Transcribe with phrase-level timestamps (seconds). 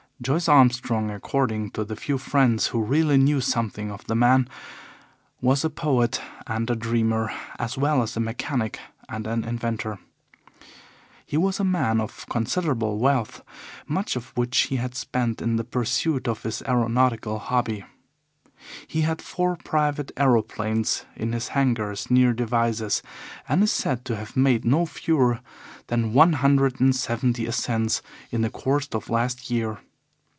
[0.23, 4.47] Joyce Armstrong, according to the few friends who really knew something of the man,
[5.41, 8.79] was a poet and a dreamer, as well as a mechanic
[9.09, 9.97] and an inventor.
[11.25, 13.41] He was a man of considerable wealth,
[13.87, 17.83] much of which he had spent in the pursuit of his aeronautical hobby.
[18.87, 23.01] He had four private aeroplanes in his hangars near Devizes,
[23.49, 25.39] and is said to have made no fewer
[25.87, 29.79] than one hundred and seventy ascents in the course of last year.